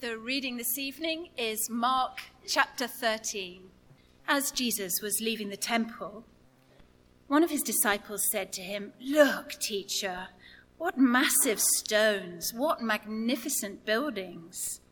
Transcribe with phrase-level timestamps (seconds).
[0.00, 3.62] The reading this evening is Mark chapter 13.
[4.28, 6.26] As Jesus was leaving the temple,
[7.28, 10.28] one of his disciples said to him, Look, teacher,
[10.76, 14.82] what massive stones, what magnificent buildings.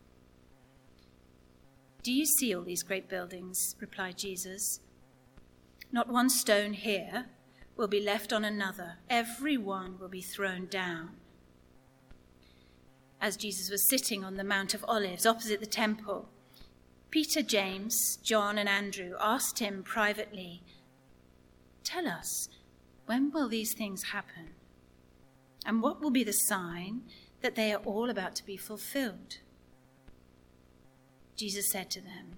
[2.01, 3.75] Do you see all these great buildings?
[3.79, 4.79] replied Jesus.
[5.91, 7.27] Not one stone here
[7.77, 11.11] will be left on another, every one will be thrown down
[13.25, 16.29] as Jesus was sitting on the Mount of Olives opposite the temple,
[17.09, 20.61] Peter, James, John, and Andrew asked him privately,
[21.83, 22.49] Tell us,
[23.07, 24.49] when will these things happen?
[25.65, 27.01] And what will be the sign
[27.41, 29.39] that they are all about to be fulfilled?
[31.35, 32.37] Jesus said to them,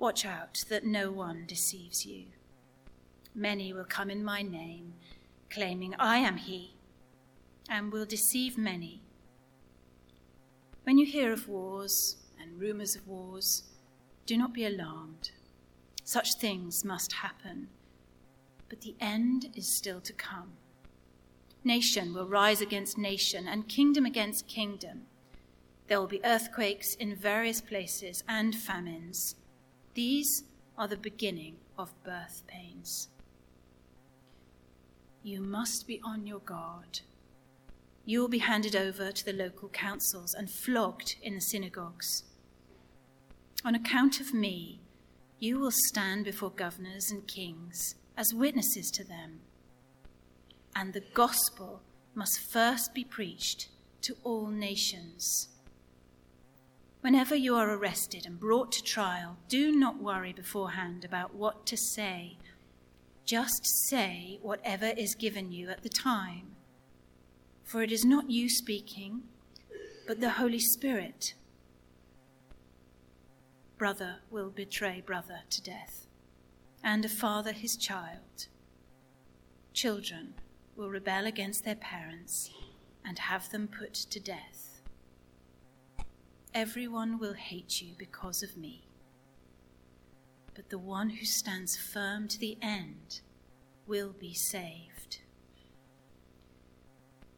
[0.00, 2.24] Watch out that no one deceives you.
[3.32, 4.94] Many will come in my name,
[5.50, 6.74] claiming, I am he,
[7.68, 9.02] and will deceive many.
[10.84, 13.64] When you hear of wars and rumors of wars,
[14.26, 15.30] do not be alarmed.
[16.04, 17.68] Such things must happen,
[18.68, 20.52] but the end is still to come.
[21.62, 25.02] Nation will rise against nation and kingdom against kingdom.
[25.86, 29.36] There will be earthquakes in various places and famines.
[29.94, 30.44] These
[30.78, 33.08] are the beginning of birth pains.
[35.22, 37.00] You must be on your guard
[38.04, 42.24] you will be handed over to the local councils and flogged in the synagogues.
[43.64, 44.80] On account of me,
[45.38, 49.40] you will stand before governors and kings as witnesses to them.
[50.74, 51.82] And the gospel
[52.14, 53.68] must first be preached
[54.02, 55.48] to all nations.
[57.00, 61.76] Whenever you are arrested and brought to trial, do not worry beforehand about what to
[61.76, 62.36] say.
[63.24, 66.56] Just say whatever is given you at the time
[67.70, 69.22] for it is not you speaking,
[70.04, 71.34] but the Holy Spirit.
[73.78, 76.08] Brother will betray brother to death,
[76.82, 78.48] and a father his child.
[79.72, 80.34] Children
[80.74, 82.50] will rebel against their parents
[83.04, 84.80] and have them put to death.
[86.52, 88.82] Everyone will hate you because of me,
[90.56, 93.20] but the one who stands firm to the end
[93.86, 94.89] will be saved.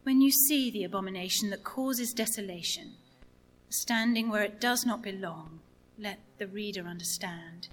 [0.04, 2.94] When you see the abomination that causes desolation,
[3.68, 5.60] standing where it does not belong,
[5.96, 7.68] let the reader understand.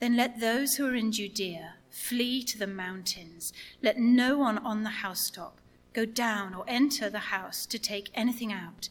[0.00, 3.52] Then let those who are in Judea flee to the mountains.
[3.80, 5.60] Let no one on the housetop
[5.92, 8.88] go down or enter the house to take anything out.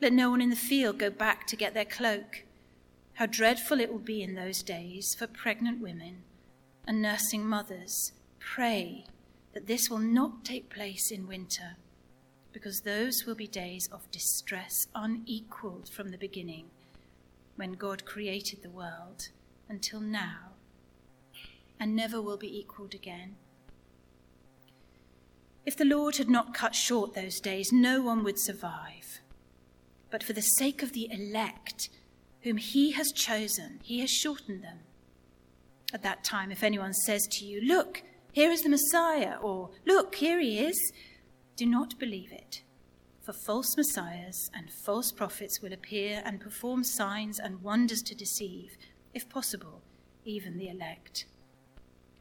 [0.00, 2.44] Let no one in the field go back to get their cloak.
[3.14, 6.22] How dreadful it will be in those days for pregnant women
[6.86, 8.12] and nursing mothers.
[8.38, 9.04] Pray
[9.58, 11.74] that this will not take place in winter,
[12.52, 16.66] because those will be days of distress unequaled from the beginning,
[17.56, 19.30] when God created the world,
[19.68, 20.52] until now,
[21.80, 23.34] and never will be equaled again.
[25.66, 29.18] If the Lord had not cut short those days, no one would survive.
[30.08, 31.88] But for the sake of the elect,
[32.42, 34.78] whom he has chosen, he has shortened them.
[35.92, 38.04] At that time, if anyone says to you, Look,
[38.38, 40.92] here is the Messiah, or Look, here he is.
[41.56, 42.62] Do not believe it.
[43.20, 48.76] For false messiahs and false prophets will appear and perform signs and wonders to deceive,
[49.12, 49.82] if possible,
[50.24, 51.26] even the elect.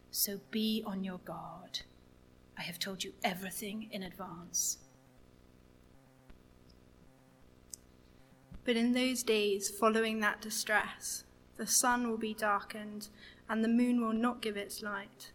[0.09, 1.81] So be on your guard.
[2.57, 4.79] I have told you everything in advance.
[8.65, 11.25] But in those days following that distress,
[11.57, 13.09] the sun will be darkened,
[13.47, 15.31] and the moon will not give its light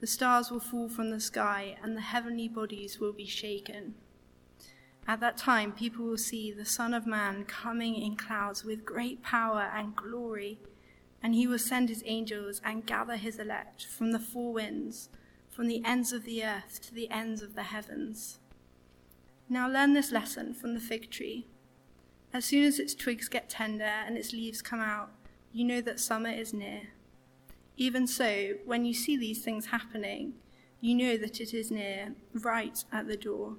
[0.00, 3.94] the stars will fall from the sky, and the heavenly bodies will be shaken.
[5.06, 9.22] At that time, people will see the Son of Man coming in clouds with great
[9.22, 10.58] power and glory,
[11.22, 15.10] and he will send his angels and gather his elect from the four winds,
[15.50, 18.38] from the ends of the earth to the ends of the heavens.
[19.48, 21.46] Now learn this lesson from the fig tree.
[22.32, 25.10] As soon as its twigs get tender and its leaves come out,
[25.52, 26.90] you know that summer is near.
[27.80, 30.34] Even so, when you see these things happening,
[30.82, 33.56] you know that it is near, right at the door.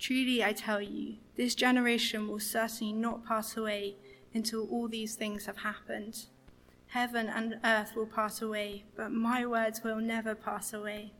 [0.00, 3.94] Truly, I tell you, this generation will certainly not pass away
[4.34, 6.26] until all these things have happened.
[6.88, 11.12] Heaven and earth will pass away, but my words will never pass away.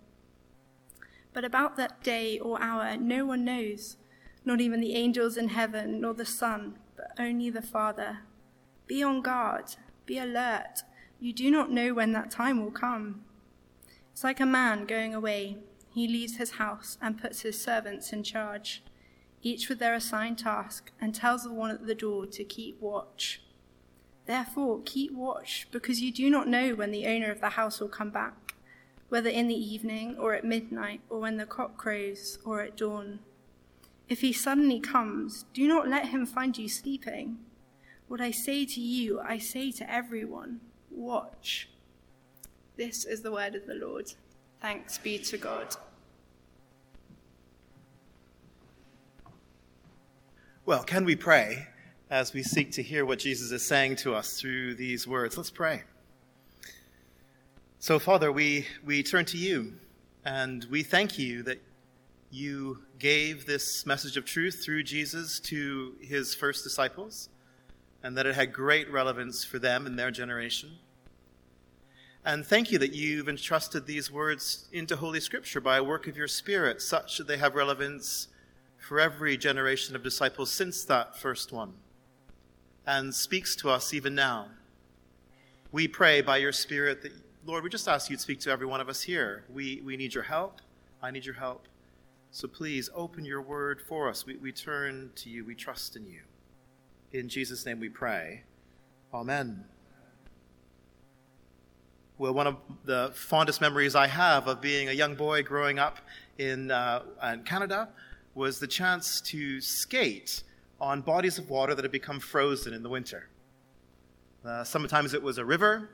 [1.32, 3.98] But about that day or hour, no one knows,
[4.44, 8.18] not even the angels in heaven, nor the Son, but only the Father.
[8.88, 9.76] Be on guard,
[10.06, 10.82] be alert
[11.20, 13.22] you do not know when that time will come.
[14.12, 15.58] It's like a man going away.
[15.94, 18.82] He leaves his house and puts his servants in charge.
[19.42, 23.42] each with their assigned task, and tells the one at the door to keep watch.
[24.26, 27.88] Therefore, keep watch, because you do not know when the owner of the house will
[27.88, 28.54] come back,
[29.08, 33.20] whether in the evening, or at midnight, or when the cock crows, or at dawn.
[34.08, 37.38] If he suddenly comes, do not let him find you sleeping.
[38.08, 41.68] What I say to you, I say to everyone watch.
[42.76, 44.12] This is the word of the Lord.
[44.60, 45.76] Thanks be to God.
[50.66, 51.66] Well, can we pray
[52.10, 55.36] as we seek to hear what Jesus is saying to us through these words?
[55.36, 55.82] Let's pray.
[57.78, 59.74] So, Father, we, we turn to you
[60.24, 61.62] and we thank you that
[62.30, 67.30] you gave this message of truth through Jesus to his first disciples
[68.02, 70.70] and that it had great relevance for them in their generation.
[72.24, 76.16] And thank you that you've entrusted these words into Holy Scripture by a work of
[76.16, 78.28] your Spirit, such that they have relevance
[78.76, 81.72] for every generation of disciples since that first one
[82.86, 84.48] and speaks to us even now.
[85.72, 87.12] We pray by your Spirit that,
[87.46, 89.44] Lord, we just ask you to speak to every one of us here.
[89.52, 90.60] We, we need your help.
[91.02, 91.68] I need your help.
[92.32, 94.26] So please open your word for us.
[94.26, 95.44] We, we turn to you.
[95.44, 96.20] We trust in you.
[97.12, 98.44] In Jesus' name we pray.
[99.12, 99.64] Amen.
[102.18, 105.98] Well, one of the fondest memories I have of being a young boy growing up
[106.38, 107.02] in, uh,
[107.32, 107.88] in Canada
[108.36, 110.44] was the chance to skate
[110.80, 113.28] on bodies of water that had become frozen in the winter.
[114.44, 115.90] Uh, sometimes it was a river,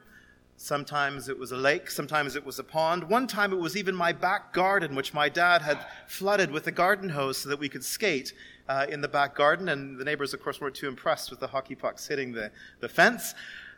[0.57, 3.05] sometimes it was a lake, sometimes it was a pond.
[3.05, 6.73] One time it was even my back garden, which my dad had flooded with a
[6.73, 8.33] garden hose so that we could skate
[8.69, 9.69] uh, in the back garden.
[9.69, 12.51] And the neighbors, of course, weren't too impressed with the hockey pucks hitting the,
[12.81, 13.35] the fence,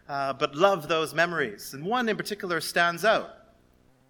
[0.09, 1.75] uh, but love those memories.
[1.75, 3.31] And one in particular stands out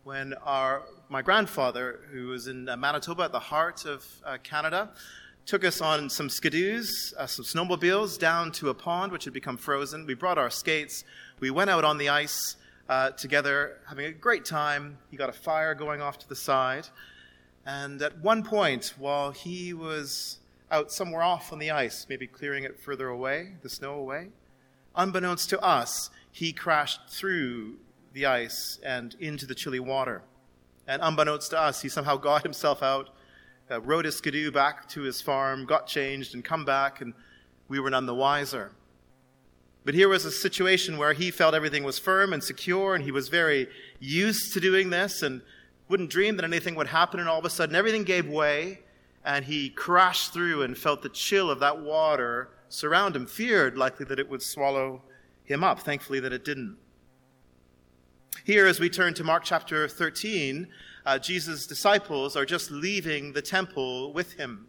[0.04, 4.90] when our my grandfather, who was in uh, Manitoba at the heart of uh, Canada,
[5.48, 9.56] took us on some skidoos, uh, some snowmobiles, down to a pond which had become
[9.56, 10.04] frozen.
[10.04, 11.04] We brought our skates.
[11.40, 12.56] We went out on the ice
[12.86, 14.98] uh, together, having a great time.
[15.10, 16.86] He got a fire going off to the side.
[17.64, 20.38] And at one point, while he was
[20.70, 24.28] out somewhere off on the ice, maybe clearing it further away, the snow away,
[24.96, 27.76] unbeknownst to us, he crashed through
[28.12, 30.20] the ice and into the chilly water.
[30.86, 33.14] And unbeknownst to us, he somehow got himself out,
[33.70, 37.14] uh, rode his skidoo back to his farm, got changed, and come back, and
[37.68, 38.72] we were none the wiser.
[39.84, 43.10] But here was a situation where he felt everything was firm and secure, and he
[43.10, 43.68] was very
[44.00, 45.42] used to doing this and
[45.88, 48.80] wouldn't dream that anything would happen, and all of a sudden everything gave way,
[49.24, 54.04] and he crashed through and felt the chill of that water surround him, feared likely
[54.06, 55.02] that it would swallow
[55.44, 55.80] him up.
[55.80, 56.76] Thankfully, that it didn't.
[58.44, 60.68] Here, as we turn to Mark chapter 13,
[61.08, 64.66] uh, Jesus' disciples are just leaving the temple with him.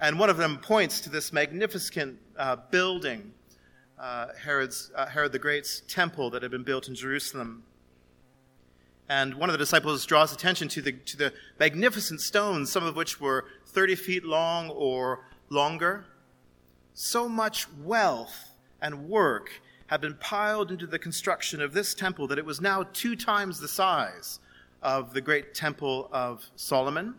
[0.00, 3.32] And one of them points to this magnificent uh, building,
[4.00, 7.62] uh, Herod's, uh, Herod the Great's temple that had been built in Jerusalem.
[9.08, 12.96] And one of the disciples draws attention to the, to the magnificent stones, some of
[12.96, 16.04] which were 30 feet long or longer.
[16.94, 22.38] So much wealth and work had been piled into the construction of this temple that
[22.38, 24.40] it was now two times the size
[24.82, 27.14] of the great temple of Solomon.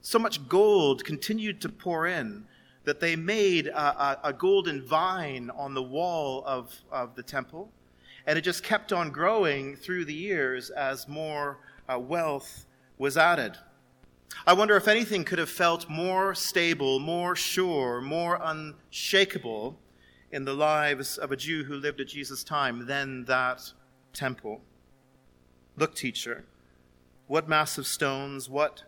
[0.00, 2.46] So much gold continued to pour in
[2.84, 7.70] that they made a, a, a golden vine on the wall of, of the temple.
[8.26, 12.66] And it just kept on growing through the years as more uh, wealth
[12.98, 13.56] was added.
[14.46, 19.78] I wonder if anything could have felt more stable, more sure, more unshakable
[20.32, 23.72] in the lives of a Jew who lived at Jesus' time than that
[24.12, 24.60] temple.
[25.76, 26.44] Look, teacher,
[27.26, 28.84] what massive stones, what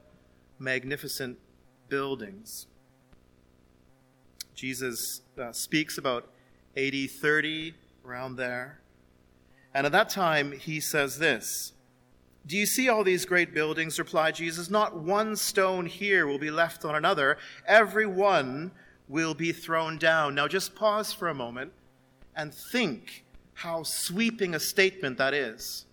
[0.58, 1.38] magnificent
[1.88, 2.66] buildings.
[4.54, 6.30] Jesus uh, speaks about
[6.76, 7.74] AD 30,
[8.06, 8.80] around there.
[9.74, 11.72] And at that time, he says this
[12.46, 13.98] Do you see all these great buildings?
[13.98, 14.70] replied Jesus.
[14.70, 17.36] Not one stone here will be left on another.
[17.66, 18.70] Every one
[19.08, 20.34] will be thrown down.
[20.34, 21.72] Now, just pause for a moment
[22.34, 23.24] and think
[23.54, 25.85] how sweeping a statement that is.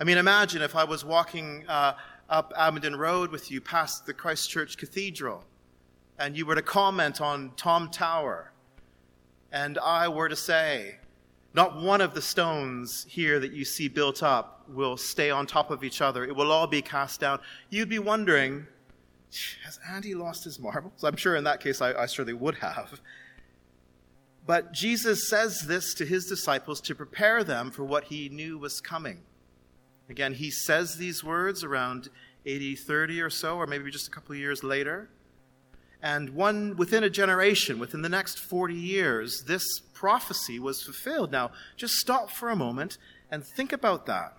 [0.00, 1.94] I mean, imagine if I was walking uh,
[2.28, 5.44] up Abingdon Road with you past the Christ Church Cathedral
[6.18, 8.50] and you were to comment on Tom Tower
[9.52, 10.96] and I were to say,
[11.54, 15.70] not one of the stones here that you see built up will stay on top
[15.70, 16.24] of each other.
[16.24, 17.38] It will all be cast down.
[17.70, 18.66] You'd be wondering,
[19.64, 21.04] has Andy lost his marbles?
[21.04, 23.00] I'm sure in that case I, I certainly would have.
[24.44, 28.80] But Jesus says this to his disciples to prepare them for what he knew was
[28.80, 29.20] coming.
[30.08, 32.08] Again, he says these words around
[32.46, 35.08] AD 30 or so, or maybe just a couple of years later.
[36.02, 41.32] And one within a generation, within the next 40 years, this prophecy was fulfilled.
[41.32, 42.98] Now, just stop for a moment
[43.30, 44.36] and think about that.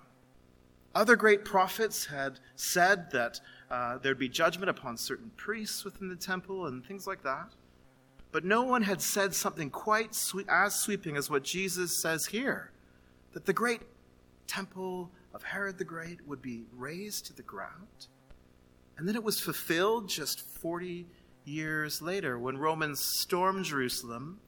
[0.93, 3.41] Other great prophets had said that
[3.72, 7.50] uh, there'd be judgment upon certain priests within the temple and things like that.
[8.31, 10.15] But no one had said something quite
[10.48, 12.72] as sweeping as what Jesus says here
[13.34, 13.81] that the great
[14.48, 18.08] temple of Herod the Great would be razed to the ground.
[18.98, 21.06] And then it was fulfilled just 40
[21.44, 24.39] years later when Romans stormed Jerusalem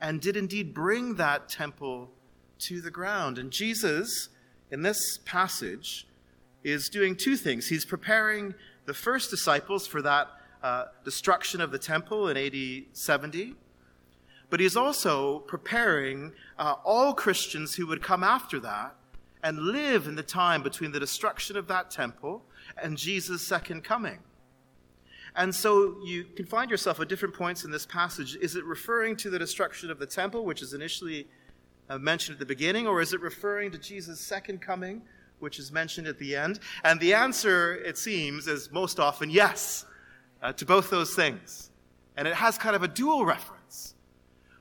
[0.00, 2.10] and did indeed bring that temple
[2.58, 3.38] to the ground.
[3.38, 4.28] And Jesus,
[4.72, 6.08] in this passage,
[6.64, 7.68] is doing two things.
[7.68, 8.54] He's preparing
[8.86, 10.28] the first disciples for that
[10.64, 13.54] uh, destruction of the temple in AD 70,
[14.50, 18.96] but he's also preparing uh, all Christians who would come after that
[19.44, 22.42] and live in the time between the destruction of that temple
[22.82, 24.18] and Jesus' second coming.
[25.36, 28.36] And so you can find yourself at different points in this passage.
[28.36, 31.28] Is it referring to the destruction of the temple, which is initially
[31.90, 35.02] uh, mentioned at the beginning, or is it referring to Jesus' second coming,
[35.40, 36.60] which is mentioned at the end?
[36.82, 39.84] And the answer, it seems, is most often yes
[40.42, 41.70] uh, to both those things.
[42.16, 43.94] And it has kind of a dual reference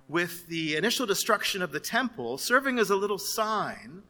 [0.10, 4.04] with the initial destruction of the temple serving as a little sign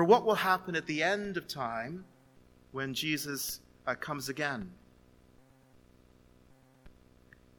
[0.00, 2.06] for what will happen at the end of time
[2.72, 4.70] when Jesus uh, comes again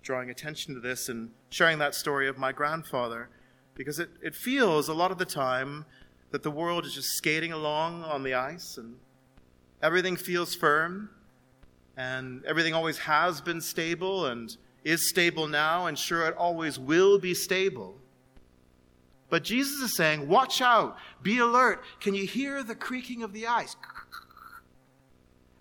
[0.02, 3.30] drawing attention to this and sharing that story of my grandfather
[3.76, 5.86] because it, it feels a lot of the time
[6.32, 8.96] that the world is just skating along on the ice and
[9.84, 11.12] everything feels firm
[11.96, 17.20] and everything always has been stable and is stable now and sure it always will
[17.20, 18.01] be stable.
[19.32, 21.82] But Jesus is saying, watch out, be alert.
[22.02, 23.78] Can you hear the creaking of the ice?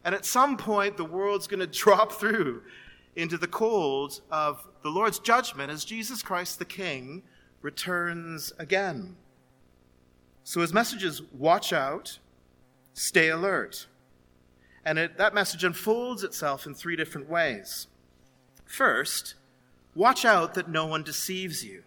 [0.05, 2.63] And at some point, the world's going to drop through
[3.15, 7.23] into the cold of the Lord's judgment as Jesus Christ the King
[7.63, 9.15] returns again.
[10.43, 12.19] So his message is watch out,
[12.95, 13.87] stay alert.
[14.85, 17.87] And it, that message unfolds itself in three different ways.
[18.65, 19.37] First,
[19.95, 21.85] watch out that no one deceives you.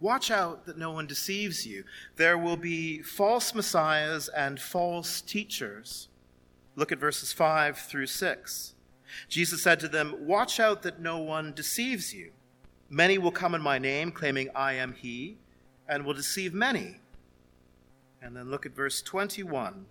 [0.00, 1.84] Watch out that no one deceives you.
[2.16, 6.08] There will be false messiahs and false teachers.
[6.74, 8.74] Look at verses 5 through 6.
[9.28, 12.30] Jesus said to them, Watch out that no one deceives you.
[12.88, 15.36] Many will come in my name, claiming I am he,
[15.86, 17.00] and will deceive many.
[18.22, 19.84] And then look at verse 21.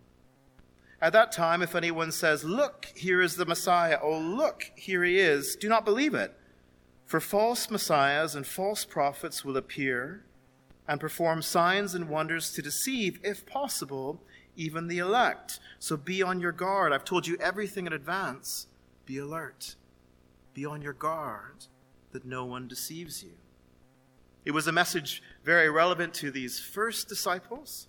[1.01, 5.19] At that time, if anyone says, Look, here is the Messiah, oh, look, here he
[5.19, 6.35] is, do not believe it.
[7.09, 10.25] For false messiahs and false prophets will appear
[10.87, 14.21] and perform signs and wonders to deceive, if possible,
[14.55, 15.59] even the elect.
[15.79, 16.93] So be on your guard.
[16.93, 18.67] I've told you everything in advance.
[19.07, 19.73] Be alert.
[20.53, 21.65] Be on your guard
[22.11, 23.33] that no one deceives you.
[24.45, 27.87] It was a message very relevant to these first disciples.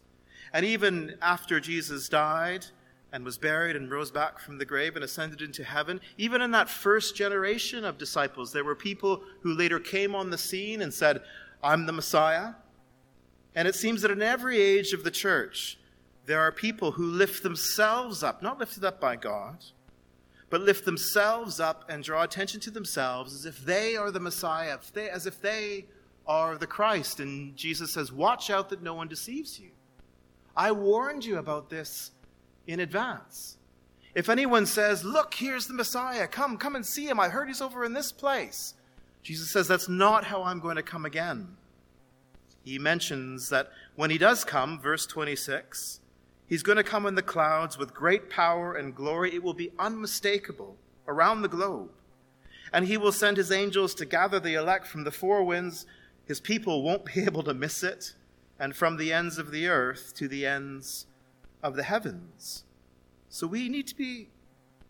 [0.50, 2.64] And even after Jesus died
[3.12, 6.50] and was buried and rose back from the grave and ascended into heaven, even in
[6.52, 10.92] that first generation of disciples, there were people who later came on the scene and
[10.92, 11.22] said,
[11.62, 12.54] I'm the Messiah.
[13.54, 15.78] And it seems that in every age of the church,
[16.26, 19.64] there are people who lift themselves up, not lifted up by God,
[20.48, 24.78] but lift themselves up and draw attention to themselves as if they are the Messiah,
[25.12, 25.86] as if they
[26.26, 27.20] are the Christ.
[27.20, 29.70] And Jesus says, Watch out that no one deceives you.
[30.56, 32.10] I warned you about this
[32.72, 33.56] in advance.
[34.14, 37.60] If anyone says, Look, here's the Messiah, come, come and see him, I heard he's
[37.60, 38.74] over in this place,
[39.22, 41.56] Jesus says, That's not how I'm going to come again.
[42.64, 46.00] He mentions that when he does come, verse 26,
[46.50, 49.32] He's going to come in the clouds with great power and glory.
[49.32, 51.90] It will be unmistakable around the globe.
[52.72, 55.86] And he will send his angels to gather the elect from the four winds.
[56.24, 58.14] His people won't be able to miss it.
[58.58, 61.06] And from the ends of the earth to the ends
[61.62, 62.64] of the heavens.
[63.28, 64.28] So we need to be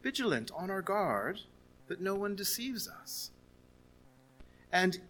[0.03, 1.41] vigilant on our guard
[1.89, 3.31] that no one deceives us.
[4.73, 5.01] And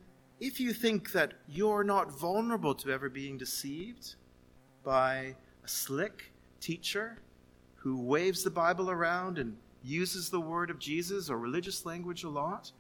[0.41, 4.15] if you think that you're not vulnerable to ever being deceived
[4.83, 7.19] by a slick teacher
[7.77, 12.29] who waves the Bible around and uses the word of Jesus or religious language a
[12.29, 12.73] lot,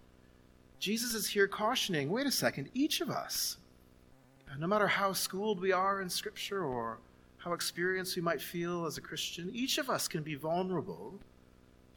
[0.78, 3.58] Jesus is here cautioning wait a second, each of us,
[4.58, 6.98] no matter how schooled we are in Scripture or
[7.40, 11.18] how experienced we might feel as a Christian, each of us can be vulnerable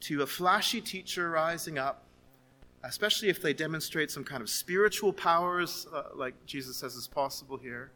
[0.00, 2.04] to a flashy teacher rising up,
[2.82, 7.56] especially if they demonstrate some kind of spiritual powers, uh, like Jesus says is possible
[7.56, 7.92] here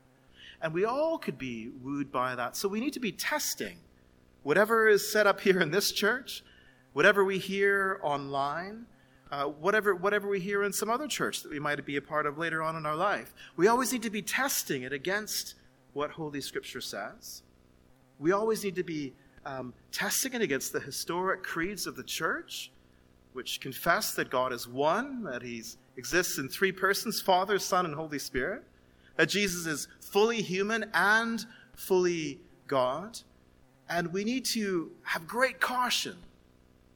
[0.61, 2.57] and we all could be wooed by that.
[2.57, 3.79] So we need to be testing
[4.43, 6.43] whatever is set up here in this church,
[6.93, 8.87] whatever we hear online.
[9.31, 12.27] uh, whatever, whatever we hear in some other church that we might be a part
[12.27, 13.35] of later on in our life.
[13.57, 15.55] We always need to be testing it against
[15.93, 17.43] what Holy Scripture says.
[18.19, 19.15] We always need to be
[19.47, 22.71] um, testing it against the historic creeds of the church,
[23.33, 25.63] which confess that God is one, that He
[25.97, 28.63] exists in three persons Father, Son, and Holy Spirit,
[29.17, 33.19] that Jesus is fully human and fully God.
[33.89, 36.17] And we need to have great caution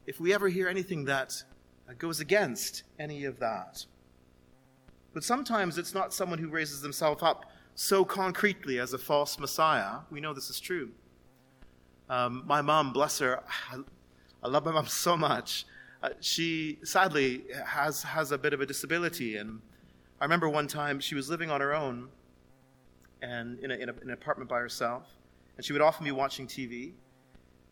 [0.07, 1.43] if we ever hear anything that
[1.99, 3.85] goes against any of that.
[5.15, 7.52] But sometimes it's not someone who raises themselves up
[7.83, 9.99] so concretely as a false Messiah.
[10.09, 10.93] We know this is true.
[12.09, 15.67] Um, my mom, bless her, I, love my mom so much.
[16.01, 19.37] Uh, she sadly has, has a bit of a disability.
[19.37, 19.61] And
[20.21, 22.09] I remember one time she was living on her own
[23.21, 25.03] and in, a, in, a, in an apartment by herself.
[25.57, 26.93] And she would often be watching TV.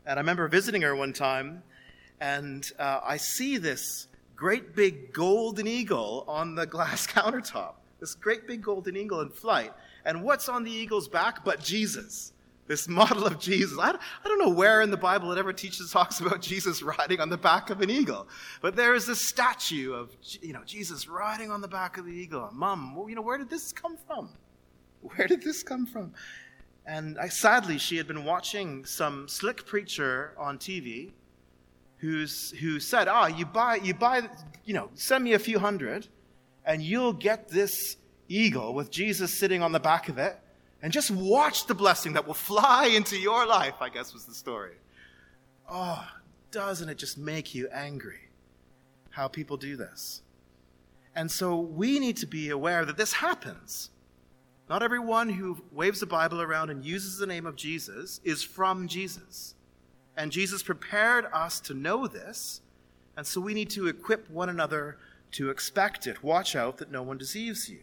[0.05, 1.63] And I remember visiting her one time,
[2.19, 7.75] and uh, I see this great big golden eagle on the glass countertop.
[8.01, 9.71] This great big golden eagle in flight.
[10.05, 12.33] And what's on the eagle's back but Jesus?
[12.67, 13.77] This model of Jesus.
[13.79, 17.19] I, I don't know where in the Bible it ever teaches, talks about Jesus riding
[17.19, 18.27] on the back of an eagle.
[18.61, 22.11] But there is this statue of, you know, Jesus riding on the back of the
[22.11, 22.49] eagle.
[22.53, 24.29] Mom, well, you know, where did this come from?
[25.01, 26.13] Where did this come from?
[26.85, 31.11] And I, sadly, she had been watching some slick preacher on TV
[31.97, 34.21] who's, who said, ah, you buy, you buy,
[34.65, 36.07] you know, send me a few hundred
[36.65, 37.97] and you'll get this
[38.31, 40.37] eagle with Jesus sitting on the back of it
[40.81, 44.33] and just watch the blessing that will fly into your life, I guess was the
[44.33, 44.75] story.
[45.69, 46.07] Oh,
[46.51, 48.29] doesn't it just make you angry
[49.11, 50.21] how people do this?
[51.15, 53.89] And so we need to be aware that this happens.
[54.69, 58.87] Not everyone who waves the Bible around and uses the name of Jesus is from
[58.87, 59.55] Jesus.
[60.15, 62.61] And Jesus prepared us to know this,
[63.17, 64.97] and so we need to equip one another
[65.31, 66.23] to expect it.
[66.23, 67.79] Watch out that no one deceives you.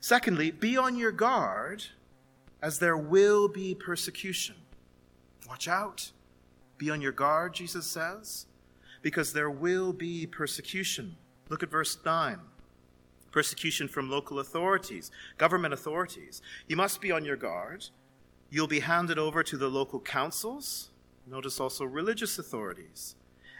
[0.00, 1.84] Secondly, be on your guard,
[2.62, 4.56] as there will be persecution.
[5.48, 6.12] Watch out.
[6.78, 8.46] Be on your guard, Jesus says,
[9.02, 11.16] because there will be persecution.
[11.48, 12.40] Look at verse 9
[13.32, 16.40] persecution from local authorities, government authorities.
[16.68, 17.84] You must be on your guard.
[18.48, 20.88] You'll be handed over to the local councils,
[21.26, 23.16] Notice also religious authorities,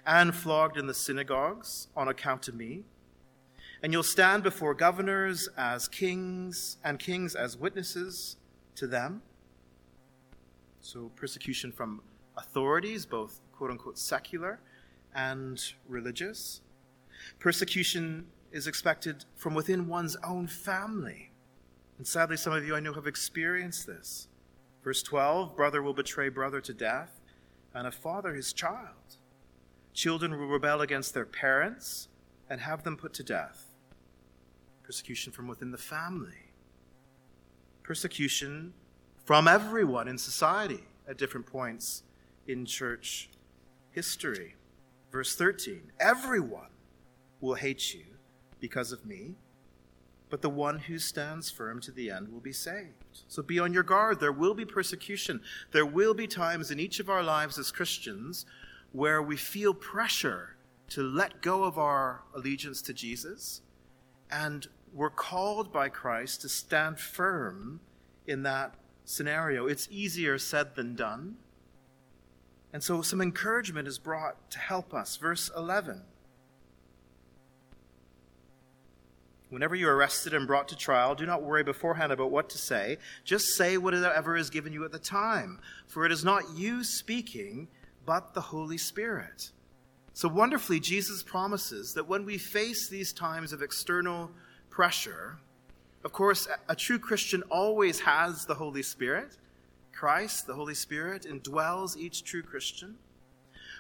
[0.07, 2.85] and flogged in the synagogues on account of me.
[3.83, 8.37] And you'll stand before governors as kings, and kings as witnesses
[8.77, 9.23] to them.
[10.81, 12.01] So, persecution from
[12.37, 14.61] authorities, both quote unquote secular
[15.15, 16.61] and religious.
[17.39, 21.33] Persecution is expected from within one's own family.
[21.99, 24.29] And sadly, some of you I know have experienced this.
[24.85, 27.21] Verse 12 brother will betray brother to death,
[27.75, 29.19] and a father his child.
[29.93, 32.09] Children will rebel against their parents
[32.49, 33.66] and have them put to death.
[34.87, 36.53] Persecution from within the family.
[37.83, 38.73] Persecution
[39.25, 42.05] from everyone in society at different points
[42.47, 43.29] in church
[43.91, 44.55] history.
[45.11, 46.71] Verse 13 Everyone
[47.41, 48.05] will hate you
[48.61, 49.35] because of me,
[50.31, 53.25] but the one who stands firm to the end will be saved.
[53.27, 54.21] So be on your guard.
[54.21, 55.41] There will be persecution.
[55.73, 58.47] There will be times in each of our lives as Christians
[58.93, 60.55] where we feel pressure
[60.91, 63.63] to let go of our allegiance to Jesus,
[64.31, 67.81] and we're called by Christ to stand firm
[68.27, 69.67] in that scenario.
[69.67, 71.37] It's easier said than done.
[72.73, 75.17] And so some encouragement is brought to help us.
[75.17, 76.01] Verse 11.
[79.51, 82.97] Whenever you're arrested and brought to trial, do not worry beforehand about what to say.
[83.23, 87.69] Just say whatever is given you at the time, for it is not you speaking,
[88.07, 89.53] but the Holy Spirit.
[90.15, 94.31] So wonderfully, Jesus promises that when we face these times of external
[94.77, 95.39] pressure,
[96.05, 99.39] of course, a true Christian always has the Holy Spirit.
[99.91, 102.97] Christ, the Holy Spirit, indwells each true Christian.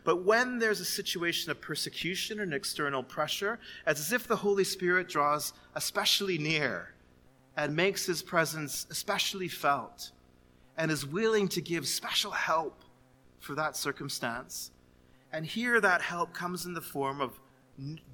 [0.05, 4.65] But when there's a situation of persecution and external pressure, it's as if the Holy
[4.65, 6.95] Spirit draws especially near
[7.59, 10.13] and makes his presence especially felt
[10.79, 12.85] and is willing to give special help
[13.39, 14.71] for that circumstance.
[15.31, 17.39] And here that help comes in the form of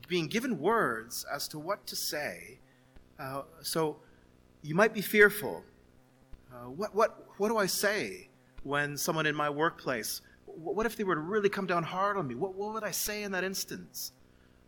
[0.08, 2.58] being given words as to what to say.
[3.18, 3.98] Uh, so
[4.62, 5.62] you might be fearful.
[6.52, 8.28] Uh, what, what, what do I say
[8.62, 10.20] when someone in my workplace
[10.56, 12.34] what if they were to really come down hard on me?
[12.34, 14.12] What, what would I say in that instance?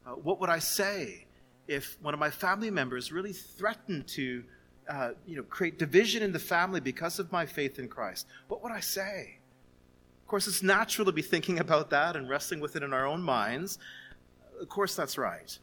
[0.07, 1.27] Uh, what would I say
[1.67, 4.45] if one of my family members really threatened to
[4.89, 8.27] uh, you know, create division in the family because of my faith in Christ?
[8.49, 9.39] What would I say?
[10.23, 13.07] Of course, it's natural to be thinking about that and wrestling with it in our
[13.07, 13.79] own minds.
[14.61, 15.59] of course, that's right.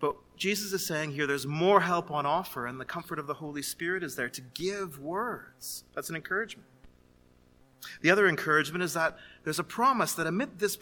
[0.00, 3.34] But Jesus is saying here there's more help on offer, and the comfort of the
[3.34, 5.84] Holy Spirit is there to give words.
[5.94, 6.68] That's an encouragement.
[8.00, 10.76] The other encouragement is that there's a promise that amid this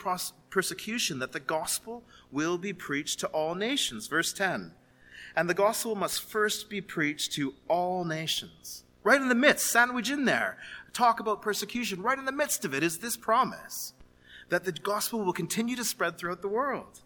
[0.50, 2.02] persecution that the gospel
[2.32, 4.06] will be preached to all nations.
[4.06, 4.72] Verse 10.
[5.34, 8.84] And the gospel must first be preached to all nations.
[9.04, 10.56] Right in the midst, sandwich in there,
[10.92, 12.02] talk about persecution.
[12.02, 13.92] Right in the midst of it is this promise
[14.48, 17.02] that the gospel will continue to spread throughout the world.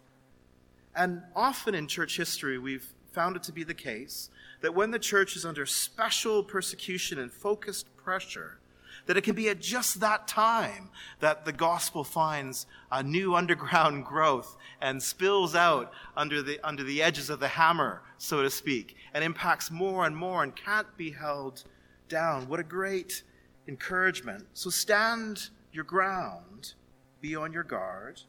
[0.95, 4.29] And often in church history, we've found it to be the case
[4.61, 8.59] that when the church is under special persecution and focused pressure,
[9.05, 14.05] that it can be at just that time that the gospel finds a new underground
[14.05, 18.95] growth and spills out under the, under the edges of the hammer, so to speak,
[19.13, 21.63] and impacts more and more and can't be held
[22.09, 22.47] down.
[22.47, 23.23] What a great
[23.67, 24.45] encouragement.
[24.53, 26.73] So stand your ground,
[27.21, 28.21] be on your guard.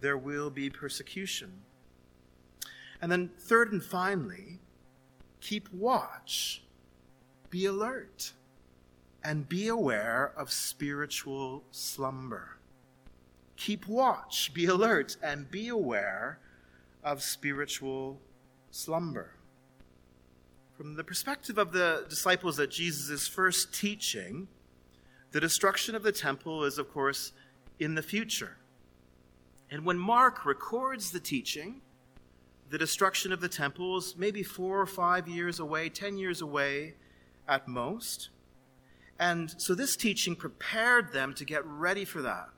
[0.00, 1.52] There will be persecution.
[3.02, 4.60] And then, third and finally,
[5.40, 6.62] keep watch,
[7.48, 8.32] be alert
[9.22, 12.56] and be aware of spiritual slumber.
[13.56, 16.38] Keep watch, be alert, and be aware
[17.04, 18.20] of spiritual
[18.70, 19.34] slumber.
[20.76, 24.48] From the perspective of the disciples that Jesus is first teaching,
[25.32, 27.32] the destruction of the temple is, of course,
[27.78, 28.56] in the future.
[29.70, 31.82] And when Mark records the teaching,
[32.70, 36.94] the destruction of the temple is maybe four or five years away, ten years away
[37.48, 38.30] at most.
[39.18, 42.48] And so this teaching prepared them to get ready for that.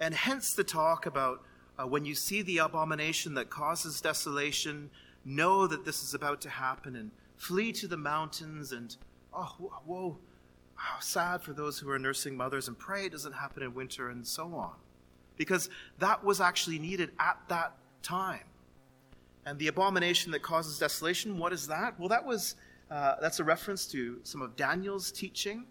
[0.00, 1.42] And hence the talk about
[1.78, 4.90] uh, when you see the abomination that causes desolation,
[5.24, 8.96] know that this is about to happen and flee to the mountains and,
[9.32, 10.18] oh, whoa,
[10.76, 14.10] how sad for those who are nursing mothers and pray it doesn't happen in winter
[14.10, 14.74] and so on.
[15.36, 15.68] Because
[15.98, 18.44] that was actually needed at that time.
[19.46, 21.98] And the abomination that causes desolation, what is that?
[21.98, 22.56] Well, that was,
[22.90, 25.66] uh, that's a reference to some of Daniel's teaching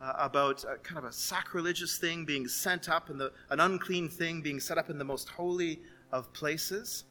[0.00, 4.60] uh, about kind of a sacrilegious thing being sent up and an unclean thing being
[4.60, 5.80] set up in the most holy
[6.12, 7.04] of places.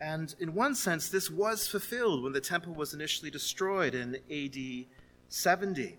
[0.00, 4.86] And in one sense, this was fulfilled when the temple was initially destroyed in AD
[5.28, 5.98] 70.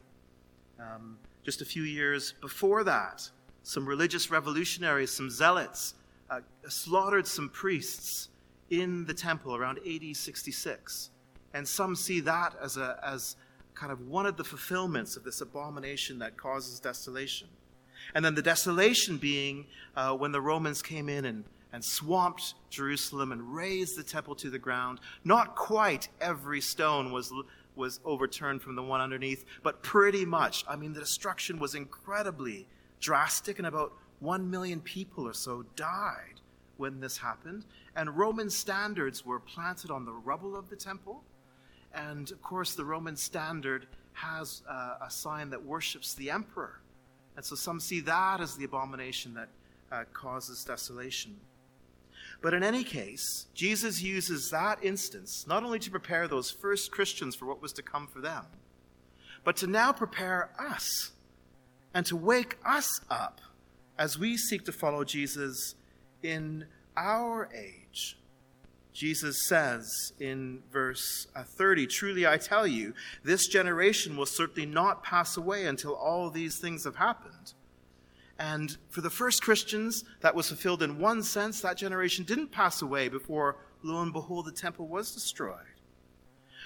[0.80, 3.30] Um, just a few years before that,
[3.63, 5.95] some religious revolutionaries, some zealots,
[6.30, 8.30] uh, slaughtered some priests
[8.69, 11.12] in the temple around AD 66.
[11.53, 13.36] And some see that as, a, as
[13.73, 17.47] kind of one of the fulfillments of this abomination that causes desolation.
[18.13, 23.32] And then the desolation being uh, when the Romans came in and, and swamped Jerusalem
[23.32, 24.99] and razed the temple to the ground.
[25.23, 27.32] Not quite every stone was,
[27.75, 30.65] was overturned from the one underneath, but pretty much.
[30.67, 32.67] I mean, the destruction was incredibly
[32.99, 36.41] drastic, and about one million people or so died
[36.77, 37.65] when this happened.
[37.99, 41.23] And Roman standards were planted on the rubble of the temple
[41.93, 46.81] and of course, the Roman standard has uh, a sign that worships the emperor.
[47.35, 49.49] And so some see that as the abomination that
[49.91, 51.38] uh, causes desolation.
[52.41, 57.35] But in any case, Jesus uses that instance not only to prepare those first Christians
[57.35, 58.45] for what was to come for them,
[59.43, 61.12] but to now prepare us
[61.93, 63.41] and to wake us up
[63.97, 65.75] as we seek to follow Jesus
[66.21, 67.78] in our age.
[68.93, 75.04] Jesus says in verse uh, 30 Truly I tell you, this generation will certainly not
[75.04, 77.54] pass away until all these things have happened.
[78.38, 81.62] And for the first Christians, that was fulfilled in one sense.
[81.62, 85.56] That generation didn't pass away before, lo and behold, the temple was destroyed.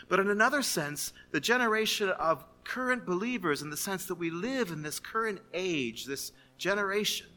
[0.08, 4.70] But in another sense, the generation of current believers, in the sense that we live
[4.70, 7.28] in this current age, this generation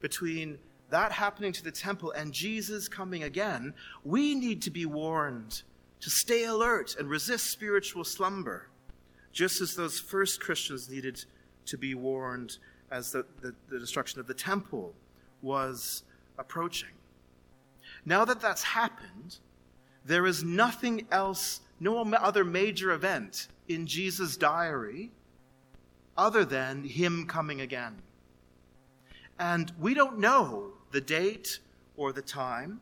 [0.00, 0.58] between
[0.92, 3.72] that happening to the temple and Jesus coming again,
[4.04, 5.62] we need to be warned
[6.00, 8.68] to stay alert and resist spiritual slumber,
[9.32, 11.24] just as those first Christians needed
[11.64, 12.58] to be warned
[12.90, 14.92] as the, the, the destruction of the temple
[15.40, 16.02] was
[16.36, 16.90] approaching.
[18.04, 19.38] Now that that's happened,
[20.04, 25.10] there is nothing else, no other major event in Jesus' diary
[26.18, 28.02] other than him coming again.
[29.38, 31.58] And we don't know the date
[31.96, 32.80] or the time.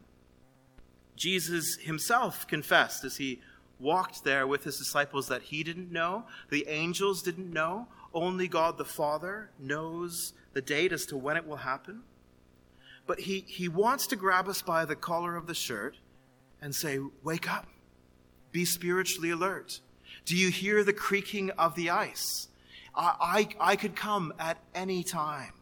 [1.16, 3.40] Jesus himself confessed as he
[3.79, 8.77] walked there with his disciples that he didn't know, the angels didn't know, only God
[8.77, 12.03] the Father knows the date as to when it will happen.
[13.07, 15.96] But he, he wants to grab us by the collar of the shirt
[16.61, 17.66] and say, Wake up,
[18.53, 19.81] be spiritually alert.
[20.25, 22.49] Do you hear the creaking of the ice?
[22.94, 25.53] I, I, I could come at any time.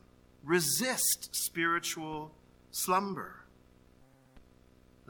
[0.44, 2.32] Resist spiritual
[2.70, 3.34] slumber.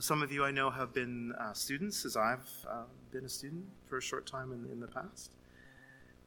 [0.01, 3.65] Some of you I know have been uh, students, as I've uh, been a student
[3.89, 5.33] for a short time in, in the past.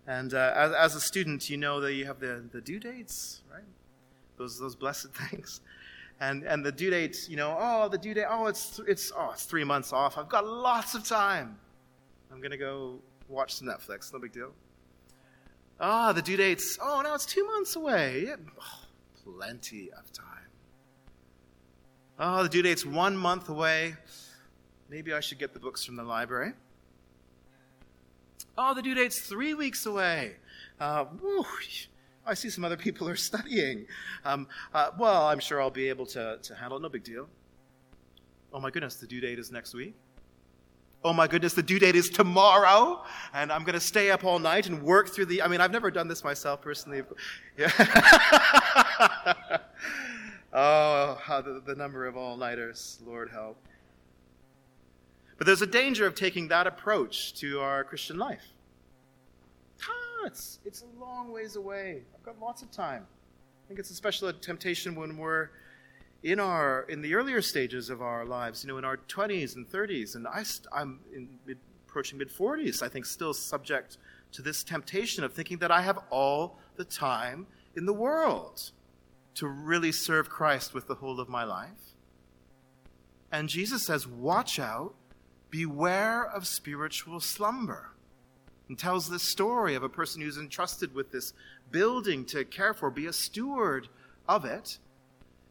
[0.08, 3.42] And uh, as, as, a student, you know that you have the, the due dates,
[3.52, 3.64] right?
[4.38, 5.62] Those, those blessed things.
[6.20, 9.32] And, and the due dates, you know, oh, the due date, oh, it's, it's, oh,
[9.34, 10.18] it's three months off.
[10.18, 11.58] I've got lots of time.
[12.32, 14.12] I'm going to go watch some Netflix.
[14.12, 14.52] No big deal.
[15.80, 18.26] Ah, oh, the due date's, oh, now it's two months away.
[18.28, 18.36] Yeah.
[18.60, 18.80] Oh,
[19.24, 20.51] plenty of time.
[22.24, 23.96] Oh, the due date's one month away.
[24.92, 26.54] Maybe I should get the books from the library.
[28.56, 30.36] Oh, the due date's three weeks away.
[30.80, 31.44] Uh, whew,
[32.24, 33.88] I see some other people are studying.
[34.24, 36.84] Um, uh, well, I'm sure I'll be able to, to handle it.
[36.84, 37.28] No big deal.
[38.54, 39.96] Oh my goodness, the due date is next week.
[41.04, 43.04] Oh my goodness, the due date is tomorrow,
[43.34, 45.42] and I'm going to stay up all night and work through the.
[45.42, 47.02] I mean, I've never done this myself personally.
[47.58, 49.58] Yeah.
[50.54, 53.58] Oh, how the, the number of all nighters, Lord help.
[55.38, 58.44] But there's a danger of taking that approach to our Christian life.
[59.88, 62.04] Ah, it's, it's a long ways away.
[62.14, 63.08] I've got lots of time.
[63.66, 65.50] I think it's especially a temptation when we're
[66.24, 69.68] in our in the earlier stages of our lives, you know, in our 20s and
[69.68, 71.00] 30s, and I, I'm
[71.48, 72.84] mid, approaching mid 40s.
[72.84, 73.98] I think still subject
[74.34, 78.72] to this temptation of thinking that I have all the time in the world
[79.36, 81.96] to really serve Christ with the whole of my life.
[83.32, 84.94] And Jesus says, Watch out,
[85.50, 87.92] beware of spiritual slumber.
[88.68, 91.34] And tells this story of a person who's entrusted with this
[91.72, 93.90] building to care for, be a steward
[94.28, 94.78] of it.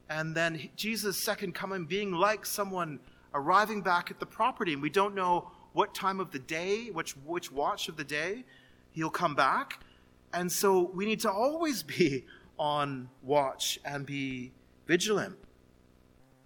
[0.08, 2.98] And then Jesus' second coming being like someone
[3.34, 7.12] arriving back at the property, and we don't know what time of the day, which,
[7.18, 8.44] which watch of the day
[8.92, 9.84] he'll come back.
[10.32, 12.24] And so we need to always be
[12.60, 14.52] on watch and be
[14.86, 15.36] vigilant.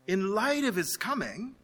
[0.06, 1.56] In light of his coming,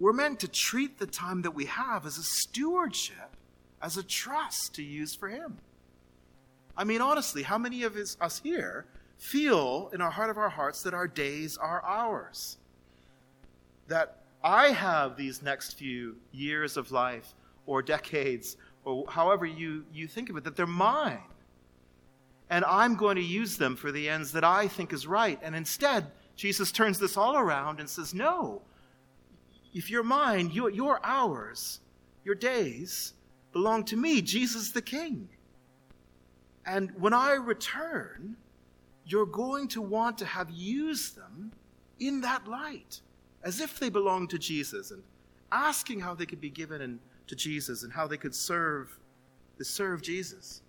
[0.00, 3.36] we're meant to treat the time that we have as a stewardship,
[3.82, 5.58] as a trust to use for him.
[6.76, 8.86] I mean, honestly, how many of his, us here
[9.18, 12.56] feel in our heart of our hearts that our days are ours?
[13.88, 17.34] That I have these next few years of life
[17.66, 21.20] or decades or however you, you think of it, that they're mine
[22.50, 25.38] and I'm going to use them for the ends that I think is right.
[25.42, 28.62] And instead, Jesus turns this all around and says, No,
[29.74, 31.00] if you're mine, you're, you're.
[32.24, 33.14] Your days
[33.52, 35.28] belong to me, Jesus the King.
[36.66, 38.36] And when I return,
[39.04, 41.52] you're going to want to have used them
[42.00, 43.00] in that light,
[43.44, 45.02] as if they belong to Jesus, and
[45.52, 48.98] asking how they could be given in, to Jesus and how they could serve,
[49.62, 50.62] serve Jesus.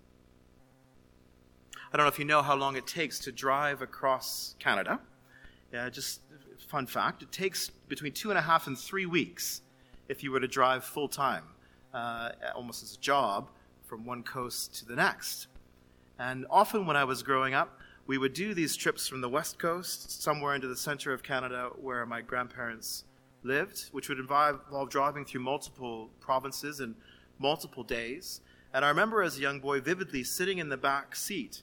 [1.92, 5.00] I don't know if you know how long it takes to drive across Canada.
[5.72, 6.20] Yeah, just
[6.68, 9.62] fun fact it takes between two and a half and three weeks
[10.08, 11.44] if you were to drive full time,
[11.94, 13.48] uh, almost as a job,
[13.86, 15.46] from one coast to the next.
[16.18, 19.58] And often when I was growing up, we would do these trips from the west
[19.58, 23.04] coast somewhere into the center of Canada where my grandparents
[23.42, 26.94] lived, which would involve, involve driving through multiple provinces and
[27.38, 28.42] multiple days.
[28.74, 31.62] And I remember as a young boy vividly sitting in the back seat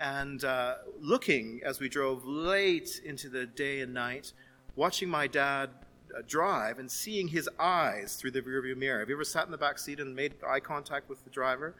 [0.00, 4.32] and uh, looking as we drove late into the day and night,
[4.76, 5.70] watching my dad
[6.16, 9.00] uh, drive and seeing his eyes through the rearview mirror.
[9.00, 11.74] Have you ever sat in the back seat and made eye contact with the driver?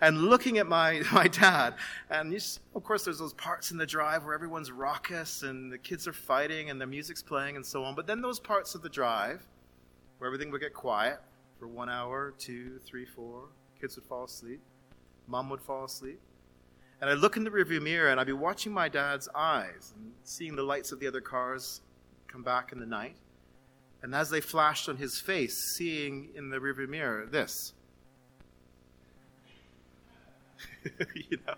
[0.00, 1.74] And looking at my, my dad,
[2.10, 5.78] and just, of course, there's those parts in the drive where everyone's raucous and the
[5.78, 7.94] kids are fighting and the music's playing and so on.
[7.94, 9.46] But then those parts of the drive
[10.18, 11.20] where everything would get quiet
[11.58, 13.48] for one hour, two, three, four,
[13.80, 14.60] kids would fall asleep,
[15.26, 16.20] mom would fall asleep
[17.04, 20.10] and I'd look in the rearview mirror and I'd be watching my dad's eyes and
[20.22, 21.82] seeing the lights of the other cars
[22.28, 23.14] come back in the night.
[24.02, 27.74] And as they flashed on his face, seeing in the rearview mirror this.
[31.14, 31.56] you know?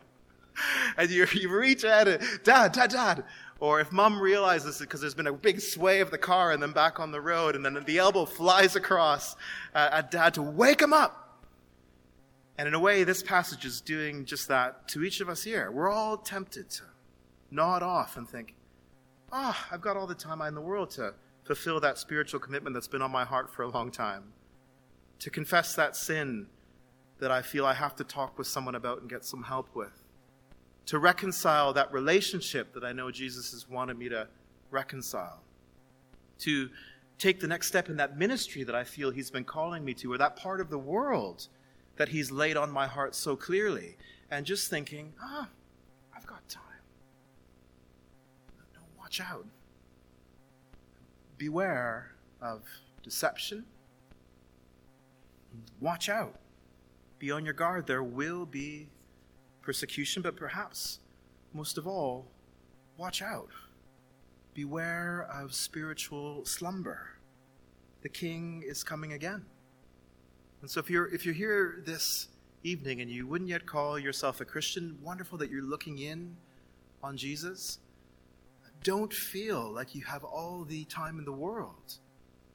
[0.97, 3.25] And you, you reach out and, Dad, Dad, Dad.
[3.61, 6.61] Or if mom realizes it because there's been a big sway of the car and
[6.61, 9.37] then back on the road, and then the elbow flies across
[9.77, 11.26] uh, at Dad to wake him up
[12.59, 15.71] and in a way, this passage is doing just that to each of us here.
[15.71, 16.85] We're all tempted to
[17.51, 18.55] nod off and think,
[19.31, 21.14] ah, oh, I've got all the time in the world to
[21.45, 24.33] fulfill that spiritual commitment that's been on my heart for a long time,
[25.21, 26.47] to confess that sin
[27.19, 30.03] that I feel I have to talk with someone about and get some help with,
[30.87, 34.29] to reconcile that relationship that I know Jesus has wanted me to
[34.71, 35.40] reconcile,
[36.40, 36.69] to
[37.19, 40.12] take the next step in that ministry that I feel He's been calling me to,
[40.12, 41.49] or that part of the world
[41.97, 43.97] that He's laid on my heart so clearly,
[44.31, 45.49] and just thinking, ah,
[46.15, 46.63] I've got time.
[48.75, 49.47] No, watch out.
[51.39, 52.63] Beware of
[53.03, 53.65] deception.
[55.81, 56.35] Watch out.
[57.19, 57.87] Be on your guard.
[57.87, 58.89] There will be
[59.63, 61.01] persecution, but perhaps
[61.53, 62.27] most of all,
[62.97, 63.51] watch out.
[64.55, 67.11] Beware of spiritual slumber.
[68.03, 69.45] The king is coming again.
[70.61, 72.29] And so if you're if you're here this
[72.62, 76.37] evening and you wouldn't yet call yourself a Christian, wonderful that you're looking in
[77.03, 77.79] on Jesus.
[78.83, 81.99] Don't feel like you have all the time in the world.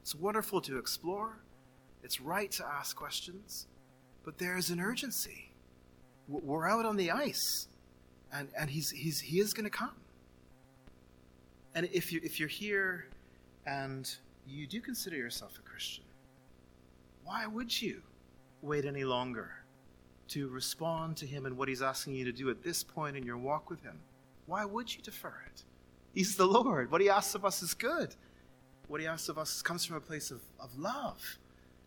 [0.02, 1.38] It's wonderful to explore.
[2.04, 3.68] It's right to ask questions,
[4.26, 5.52] but there's an urgency.
[6.28, 7.68] We're out on the ice,
[8.34, 9.96] and, and he's, he's, he is going to come.
[11.76, 13.08] And if, you, if you're here
[13.66, 14.10] and
[14.48, 16.04] you do consider yourself a Christian,
[17.32, 18.02] why would you
[18.62, 19.52] wait any longer
[20.28, 23.24] to respond to him and what he's asking you to do at this point in
[23.24, 24.02] your walk with him?
[24.48, 25.64] Why would you defer it?
[26.14, 26.92] He's the Lord.
[26.92, 28.16] What he asks of us is good.
[28.90, 31.22] What he asks of us comes from a place of, of love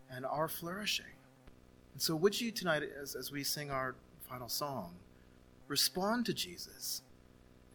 [0.09, 1.13] and our flourishing.
[1.93, 3.93] And so, would you tonight, as, as we sing our
[4.27, 4.95] final song,
[5.67, 7.03] respond to Jesus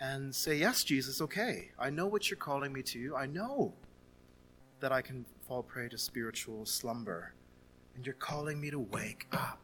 [0.01, 1.71] and say, Yes, Jesus, okay.
[1.79, 3.15] I know what you're calling me to.
[3.17, 3.75] I know
[4.81, 7.33] that I can fall prey to spiritual slumber.
[8.01, 9.61] And you're calling me to wake up.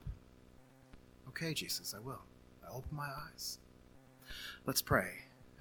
[1.28, 2.20] Okay, Jesus, I will.
[2.62, 3.60] I open my eyes.
[4.66, 5.08] Let's pray,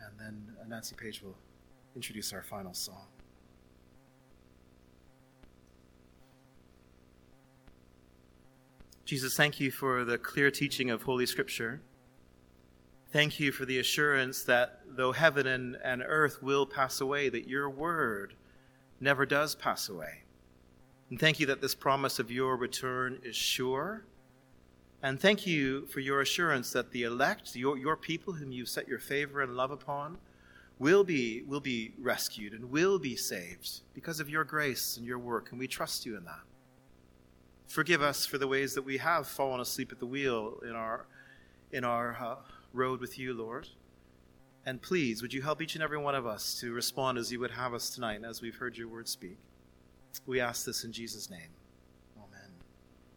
[0.05, 1.37] and then Nancy Page will
[1.95, 3.07] introduce our final song.
[9.05, 11.79] Jesus, thank you for the clear teaching of Holy Scripture.
[13.13, 17.47] Thank you for the assurance that though heaven and, and earth will pass away, that
[17.47, 18.33] your word
[18.99, 20.24] never does pass away.
[21.09, 24.05] And thank you that this promise of your return is sure
[25.05, 28.87] and thank you for your assurance that the elect, your, your people whom you've set
[28.87, 30.17] your favor and love upon,
[30.79, 35.19] will be, will be rescued and will be saved because of your grace and your
[35.19, 36.41] work, and we trust you in that.
[37.67, 41.05] Forgive us for the ways that we have fallen asleep at the wheel in our,
[41.71, 42.35] in our uh,
[42.73, 43.67] road with you, Lord.
[44.65, 47.39] And please, would you help each and every one of us to respond as you
[47.41, 49.37] would have us tonight as we've heard your word speak?
[50.25, 51.54] We ask this in Jesus' name.